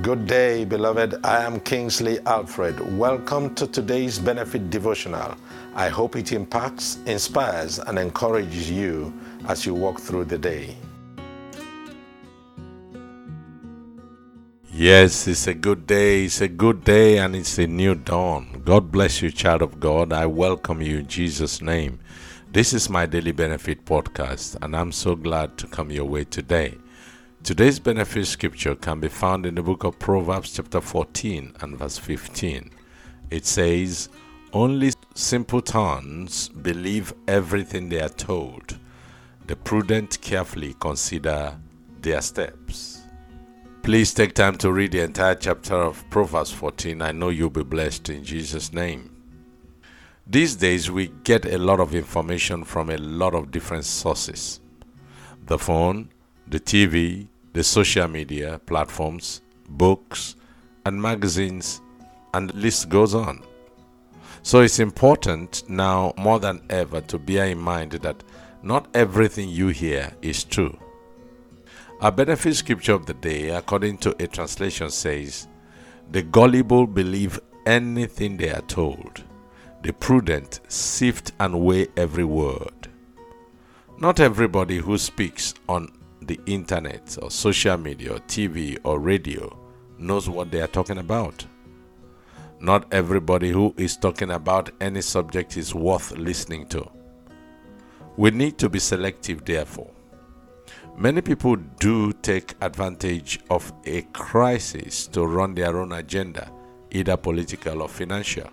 Good 0.00 0.28
day, 0.28 0.64
beloved. 0.64 1.16
I 1.24 1.42
am 1.42 1.58
Kingsley 1.58 2.20
Alfred. 2.20 2.96
Welcome 2.96 3.52
to 3.56 3.66
today's 3.66 4.20
Benefit 4.20 4.70
Devotional. 4.70 5.34
I 5.74 5.88
hope 5.88 6.14
it 6.14 6.30
impacts, 6.30 6.98
inspires, 7.06 7.80
and 7.80 7.98
encourages 7.98 8.70
you 8.70 9.12
as 9.48 9.66
you 9.66 9.74
walk 9.74 9.98
through 9.98 10.26
the 10.26 10.38
day. 10.38 10.76
Yes, 14.72 15.26
it's 15.26 15.48
a 15.48 15.54
good 15.54 15.84
day. 15.88 16.26
It's 16.26 16.40
a 16.42 16.48
good 16.48 16.84
day 16.84 17.18
and 17.18 17.34
it's 17.34 17.58
a 17.58 17.66
new 17.66 17.96
dawn. 17.96 18.62
God 18.64 18.92
bless 18.92 19.20
you, 19.20 19.32
child 19.32 19.62
of 19.62 19.80
God. 19.80 20.12
I 20.12 20.26
welcome 20.26 20.80
you 20.80 20.98
in 20.98 21.08
Jesus' 21.08 21.60
name. 21.60 21.98
This 22.52 22.72
is 22.72 22.88
my 22.88 23.04
Daily 23.04 23.32
Benefit 23.32 23.84
podcast, 23.84 24.56
and 24.62 24.76
I'm 24.76 24.92
so 24.92 25.16
glad 25.16 25.58
to 25.58 25.66
come 25.66 25.90
your 25.90 26.04
way 26.04 26.22
today. 26.22 26.78
Today's 27.44 27.78
benefit 27.78 28.26
scripture 28.26 28.74
can 28.74 29.00
be 29.00 29.08
found 29.08 29.46
in 29.46 29.54
the 29.54 29.62
book 29.62 29.84
of 29.84 29.98
Proverbs, 29.98 30.52
chapter 30.52 30.80
14 30.80 31.54
and 31.60 31.78
verse 31.78 31.96
15. 31.96 32.70
It 33.30 33.46
says, 33.46 34.08
Only 34.52 34.92
simpletons 35.14 36.48
believe 36.48 37.14
everything 37.26 37.88
they 37.88 38.02
are 38.02 38.08
told. 38.08 38.76
The 39.46 39.56
prudent 39.56 40.20
carefully 40.20 40.74
consider 40.80 41.56
their 42.02 42.20
steps. 42.20 43.02
Please 43.82 44.12
take 44.12 44.34
time 44.34 44.58
to 44.58 44.72
read 44.72 44.92
the 44.92 45.00
entire 45.00 45.36
chapter 45.36 45.76
of 45.76 46.04
Proverbs 46.10 46.50
14. 46.50 47.00
I 47.00 47.12
know 47.12 47.30
you'll 47.30 47.50
be 47.50 47.62
blessed 47.62 48.10
in 48.10 48.24
Jesus' 48.24 48.72
name. 48.72 49.14
These 50.26 50.56
days, 50.56 50.90
we 50.90 51.12
get 51.24 51.46
a 51.46 51.56
lot 51.56 51.80
of 51.80 51.94
information 51.94 52.64
from 52.64 52.90
a 52.90 52.98
lot 52.98 53.34
of 53.34 53.50
different 53.50 53.84
sources 53.84 54.60
the 55.46 55.58
phone, 55.58 56.10
the 56.50 56.60
TV, 56.60 57.28
the 57.52 57.62
social 57.62 58.08
media 58.08 58.58
platforms, 58.64 59.42
books, 59.68 60.34
and 60.86 61.00
magazines, 61.00 61.82
and 62.32 62.48
the 62.48 62.56
list 62.56 62.88
goes 62.88 63.14
on. 63.14 63.42
So 64.42 64.60
it's 64.60 64.78
important 64.78 65.68
now 65.68 66.14
more 66.16 66.40
than 66.40 66.62
ever 66.70 67.02
to 67.02 67.18
bear 67.18 67.46
in 67.46 67.58
mind 67.58 67.92
that 67.92 68.22
not 68.62 68.88
everything 68.94 69.50
you 69.50 69.68
hear 69.68 70.12
is 70.22 70.44
true. 70.44 70.78
Our 72.00 72.12
benefit 72.12 72.54
scripture 72.54 72.94
of 72.94 73.06
the 73.06 73.14
day, 73.14 73.50
according 73.50 73.98
to 73.98 74.16
a 74.22 74.26
translation, 74.26 74.90
says, 74.90 75.48
The 76.10 76.22
gullible 76.22 76.86
believe 76.86 77.40
anything 77.66 78.38
they 78.38 78.50
are 78.50 78.62
told, 78.62 79.22
the 79.82 79.92
prudent 79.92 80.60
sift 80.68 81.32
and 81.38 81.60
weigh 81.60 81.88
every 81.96 82.24
word. 82.24 82.88
Not 83.98 84.20
everybody 84.20 84.78
who 84.78 84.96
speaks 84.96 85.54
on 85.68 85.92
the 86.22 86.38
internet 86.46 87.16
or 87.22 87.30
social 87.30 87.76
media 87.76 88.14
or 88.14 88.18
TV 88.20 88.78
or 88.84 88.98
radio 88.98 89.56
knows 89.98 90.28
what 90.28 90.50
they 90.50 90.60
are 90.60 90.66
talking 90.66 90.98
about. 90.98 91.44
Not 92.60 92.92
everybody 92.92 93.50
who 93.50 93.74
is 93.76 93.96
talking 93.96 94.30
about 94.30 94.70
any 94.80 95.00
subject 95.00 95.56
is 95.56 95.74
worth 95.74 96.12
listening 96.12 96.66
to. 96.68 96.88
We 98.16 98.32
need 98.32 98.58
to 98.58 98.68
be 98.68 98.80
selective, 98.80 99.44
therefore. 99.44 99.90
Many 100.96 101.20
people 101.20 101.54
do 101.54 102.12
take 102.12 102.54
advantage 102.60 103.38
of 103.48 103.72
a 103.86 104.02
crisis 104.12 105.06
to 105.08 105.24
run 105.24 105.54
their 105.54 105.76
own 105.76 105.92
agenda, 105.92 106.50
either 106.90 107.16
political 107.16 107.82
or 107.82 107.88
financial. 107.88 108.50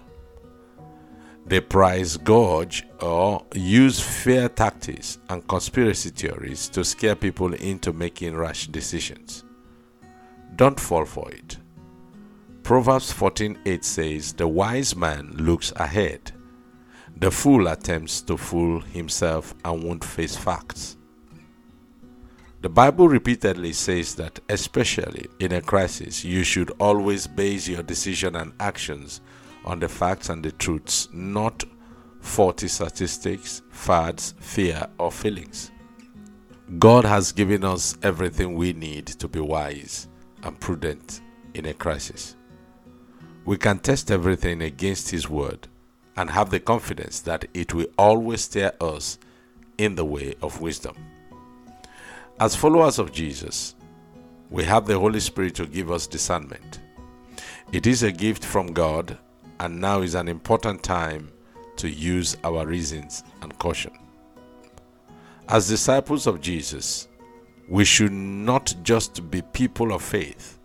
They 1.48 1.60
price 1.60 2.18
gouge 2.18 2.88
or 3.00 3.46
use 3.54 4.00
fear 4.00 4.50
tactics 4.50 5.20
and 5.30 5.48
conspiracy 5.48 6.10
theories 6.10 6.68
to 6.70 6.84
scare 6.84 7.16
people 7.16 7.54
into 7.54 7.94
making 7.94 8.36
rash 8.36 8.68
decisions. 8.68 9.44
Don't 10.56 10.80
fall 10.80 11.06
for 11.06 11.32
it. 11.32 11.58
Proverbs 12.64 13.12
14:8 13.14 13.86
says, 13.86 14.34
"The 14.34 14.48
wise 14.48 14.96
man 14.96 15.36
looks 15.38 15.72
ahead. 15.76 16.32
The 17.16 17.30
fool 17.30 17.68
attempts 17.68 18.22
to 18.22 18.38
fool 18.38 18.82
himself 18.82 19.54
and 19.64 19.84
won't 19.84 20.04
face 20.04 20.36
facts." 20.36 20.98
The 22.62 22.70
Bible 22.70 23.08
repeatedly 23.08 23.74
says 23.74 24.16
that, 24.16 24.40
especially 24.50 25.28
in 25.40 25.52
a 25.52 25.62
crisis, 25.62 26.26
you 26.26 26.44
should 26.44 26.72
always 26.80 27.28
base 27.28 27.68
your 27.68 27.84
decision 27.84 28.36
and 28.36 28.54
actions 28.60 29.22
on 29.66 29.80
the 29.80 29.90
facts 29.90 30.30
and 30.30 30.46
the 30.46 30.52
truths, 30.54 31.10
not 31.12 31.64
faulty 32.22 32.68
statistics, 32.68 33.62
fads, 33.70 34.34
fear, 34.40 34.88
or 34.98 35.12
feelings. 35.12 35.72
God 36.80 37.06
has 37.06 37.32
given 37.32 37.64
us 37.64 37.98
everything 38.02 38.56
we 38.56 38.74
need 38.74 39.08
to 39.08 39.28
be 39.28 39.40
wise 39.40 40.08
and 40.44 40.60
prudent 40.60 41.22
in 41.54 41.66
a 41.66 41.74
crisis. 41.74 42.36
We 43.46 43.58
can 43.58 43.80
test 43.80 44.10
everything 44.10 44.62
against 44.62 45.12
His 45.12 45.30
Word 45.30 45.68
and 46.18 46.30
have 46.30 46.50
the 46.50 46.60
confidence 46.60 47.20
that 47.22 47.46
it 47.54 47.74
will 47.74 47.88
always 47.98 48.42
steer 48.42 48.72
us 48.82 49.20
in 49.78 49.96
the 49.96 50.06
way 50.06 50.34
of 50.42 50.62
wisdom. 50.62 50.96
As 52.40 52.56
followers 52.56 52.98
of 53.00 53.12
Jesus, 53.12 53.76
we 54.50 54.64
have 54.64 54.86
the 54.86 55.00
Holy 55.00 55.20
Spirit 55.20 55.56
to 55.56 55.66
give 55.66 55.92
us 55.92 56.08
discernment. 56.08 56.80
It 57.72 57.86
is 57.88 58.04
a 58.04 58.12
gift 58.12 58.44
from 58.44 58.74
God 58.74 59.18
and 59.60 59.80
now 59.80 60.02
is 60.02 60.16
an 60.16 60.28
important 60.28 60.84
time 60.84 61.32
to 61.78 61.90
use 61.90 62.38
our 62.44 62.66
reasons 62.66 63.24
and 63.42 63.58
caution. 63.60 63.92
As 65.48 65.68
disciples 65.68 66.28
of 66.28 66.42
Jesus, 66.42 67.08
we 67.68 67.86
should 67.86 68.12
not 68.12 68.74
just 68.84 69.30
be 69.30 69.42
people 69.42 69.94
of 69.94 70.02
faith, 70.02 70.60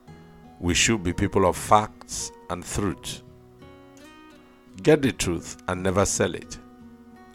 we 0.59 0.75
should 0.75 1.03
be 1.03 1.13
people 1.13 1.47
of 1.47 1.57
facts 1.57 2.33
and 2.51 2.65
truth. 2.65 3.23
Get 4.83 5.03
the 5.03 5.13
truth 5.13 5.63
and 5.69 5.83
never 5.83 6.05
sell 6.05 6.35
it. 6.35 6.59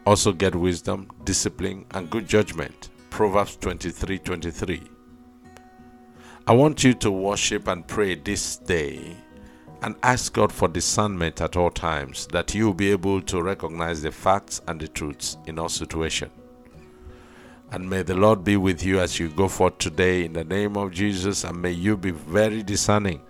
Also 0.05 0.31
get 0.31 0.55
wisdom, 0.55 1.09
discipline, 1.23 1.85
and 1.91 2.09
good 2.09 2.27
judgment. 2.27 2.89
Proverbs 3.09 3.55
23 3.57 4.19
23. 4.19 4.83
I 6.47 6.53
want 6.53 6.83
you 6.83 6.93
to 6.95 7.11
worship 7.11 7.67
and 7.67 7.87
pray 7.87 8.15
this 8.15 8.57
day 8.57 9.15
and 9.81 9.95
ask 10.03 10.33
God 10.33 10.51
for 10.51 10.67
discernment 10.67 11.41
at 11.41 11.55
all 11.55 11.69
times 11.69 12.27
that 12.27 12.53
you 12.55 12.65
will 12.65 12.73
be 12.73 12.91
able 12.91 13.21
to 13.21 13.41
recognize 13.41 14.01
the 14.01 14.11
facts 14.11 14.61
and 14.67 14.79
the 14.79 14.87
truths 14.87 15.37
in 15.45 15.59
all 15.59 15.69
situations. 15.69 16.31
And 17.71 17.89
may 17.89 18.03
the 18.03 18.15
Lord 18.15 18.43
be 18.43 18.57
with 18.57 18.83
you 18.83 18.99
as 18.99 19.19
you 19.19 19.29
go 19.29 19.47
forth 19.47 19.79
today 19.79 20.25
in 20.25 20.33
the 20.33 20.43
name 20.43 20.77
of 20.77 20.91
Jesus, 20.91 21.43
and 21.43 21.61
may 21.61 21.71
you 21.71 21.97
be 21.97 22.11
very 22.11 22.63
discerning 22.63 23.21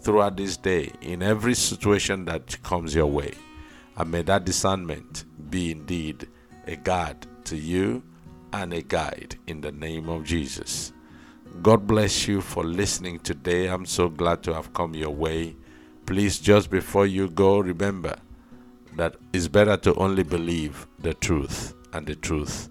throughout 0.00 0.36
this 0.36 0.56
day 0.56 0.90
in 1.00 1.22
every 1.22 1.54
situation 1.54 2.24
that 2.26 2.62
comes 2.62 2.94
your 2.94 3.06
way. 3.06 3.32
And 3.96 4.10
may 4.10 4.22
that 4.22 4.44
discernment 4.44 5.24
be 5.48 5.70
indeed 5.70 6.28
a 6.66 6.76
guide 6.76 7.26
to 7.44 7.56
you 7.56 8.02
and 8.52 8.72
a 8.72 8.82
guide 8.82 9.36
in 9.46 9.60
the 9.60 9.72
name 9.72 10.08
of 10.08 10.24
Jesus. 10.24 10.92
God 11.62 11.86
bless 11.86 12.26
you 12.26 12.40
for 12.40 12.64
listening 12.64 13.20
today. 13.20 13.68
I'm 13.68 13.86
so 13.86 14.08
glad 14.08 14.42
to 14.42 14.54
have 14.54 14.72
come 14.74 14.94
your 14.94 15.10
way. 15.10 15.56
Please, 16.06 16.38
just 16.38 16.70
before 16.70 17.06
you 17.06 17.28
go, 17.28 17.58
remember 17.58 18.16
that 18.96 19.16
it's 19.32 19.48
better 19.48 19.76
to 19.78 19.94
only 19.94 20.22
believe 20.22 20.86
the 20.98 21.14
truth 21.14 21.74
and 21.92 22.06
the 22.06 22.14
truth 22.14 22.68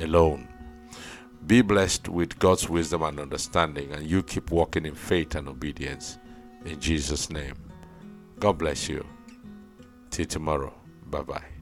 alone. 0.00 0.48
Be 1.46 1.62
blessed 1.62 2.08
with 2.08 2.38
God's 2.38 2.68
wisdom 2.68 3.02
and 3.02 3.20
understanding, 3.20 3.92
and 3.92 4.06
you 4.06 4.22
keep 4.22 4.50
walking 4.50 4.86
in 4.86 4.94
faith 4.94 5.34
and 5.34 5.48
obedience. 5.48 6.18
In 6.64 6.80
Jesus' 6.80 7.30
name. 7.30 7.54
God 8.40 8.58
bless 8.58 8.88
you. 8.88 9.04
Till 10.10 10.26
tomorrow. 10.26 10.72
Bye 11.06 11.22
bye. 11.22 11.53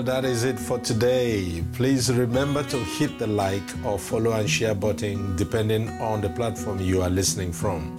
Well, 0.00 0.22
that 0.22 0.24
is 0.24 0.44
it 0.44 0.58
for 0.58 0.78
today. 0.78 1.62
Please 1.74 2.10
remember 2.10 2.62
to 2.62 2.78
hit 2.78 3.18
the 3.18 3.26
like 3.26 3.84
or 3.84 3.98
follow 3.98 4.32
and 4.32 4.48
share 4.48 4.74
button 4.74 5.36
depending 5.36 5.90
on 6.00 6.22
the 6.22 6.30
platform 6.30 6.80
you 6.80 7.02
are 7.02 7.10
listening 7.10 7.52
from. 7.52 7.98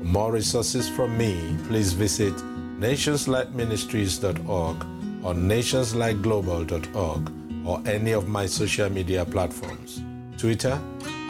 For 0.00 0.04
more 0.04 0.32
resources 0.32 0.86
from 0.86 1.16
me, 1.16 1.56
please 1.66 1.94
visit 1.94 2.34
nationslightministries.org 2.78 4.76
or 5.24 5.32
nationslightglobal.org 5.32 7.32
or 7.66 7.82
any 7.86 8.12
of 8.12 8.28
my 8.28 8.44
social 8.44 8.90
media 8.90 9.24
platforms. 9.24 10.02
Twitter 10.36 10.78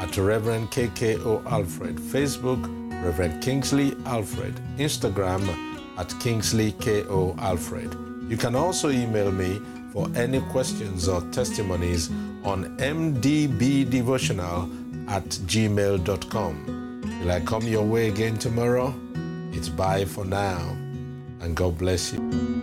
at 0.00 0.16
Reverend 0.16 0.72
KKO 0.72 1.46
Alfred, 1.46 1.98
Facebook 1.98 2.60
Reverend 3.04 3.40
Kingsley 3.40 3.94
Alfred, 4.06 4.56
Instagram 4.76 5.48
at 5.98 6.12
Kingsley 6.18 6.72
KO 6.72 7.36
Alfred. 7.38 7.94
You 8.30 8.36
can 8.36 8.54
also 8.54 8.90
email 8.90 9.32
me 9.32 9.60
for 9.92 10.08
any 10.14 10.40
questions 10.52 11.08
or 11.08 11.20
testimonies 11.32 12.10
on 12.44 12.76
mdbdevotional 12.78 14.70
at 15.08 15.24
gmail.com. 15.24 16.54
Will 17.20 17.30
I 17.32 17.40
come 17.40 17.64
your 17.64 17.84
way 17.84 18.06
again 18.08 18.38
tomorrow? 18.38 18.94
It's 19.52 19.68
bye 19.68 20.04
for 20.04 20.24
now, 20.24 20.60
and 21.40 21.56
God 21.56 21.76
bless 21.76 22.12
you. 22.12 22.59